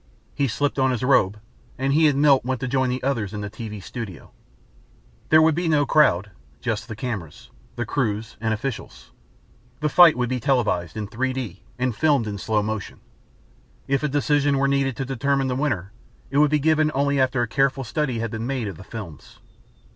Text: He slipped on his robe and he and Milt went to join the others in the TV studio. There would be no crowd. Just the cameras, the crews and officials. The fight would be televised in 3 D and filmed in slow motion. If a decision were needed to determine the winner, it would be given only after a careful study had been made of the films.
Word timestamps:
He 0.33 0.47
slipped 0.47 0.79
on 0.79 0.89
his 0.89 1.03
robe 1.03 1.39
and 1.77 1.93
he 1.93 2.07
and 2.07 2.19
Milt 2.19 2.43
went 2.43 2.59
to 2.61 2.67
join 2.67 2.89
the 2.89 3.03
others 3.03 3.35
in 3.35 3.41
the 3.41 3.51
TV 3.51 3.83
studio. 3.83 4.31
There 5.29 5.43
would 5.43 5.53
be 5.53 5.67
no 5.69 5.85
crowd. 5.85 6.31
Just 6.59 6.87
the 6.87 6.95
cameras, 6.95 7.51
the 7.75 7.85
crews 7.85 8.35
and 8.41 8.51
officials. 8.51 9.11
The 9.79 9.89
fight 9.89 10.17
would 10.17 10.27
be 10.27 10.39
televised 10.39 10.97
in 10.97 11.05
3 11.05 11.33
D 11.33 11.61
and 11.77 11.95
filmed 11.95 12.25
in 12.25 12.39
slow 12.39 12.63
motion. 12.63 12.99
If 13.87 14.01
a 14.01 14.07
decision 14.07 14.57
were 14.57 14.67
needed 14.67 14.97
to 14.97 15.05
determine 15.05 15.49
the 15.49 15.55
winner, 15.55 15.91
it 16.31 16.39
would 16.39 16.49
be 16.49 16.57
given 16.57 16.91
only 16.95 17.19
after 17.19 17.43
a 17.43 17.47
careful 17.47 17.83
study 17.83 18.17
had 18.17 18.31
been 18.31 18.47
made 18.47 18.67
of 18.67 18.77
the 18.77 18.83
films. 18.83 19.37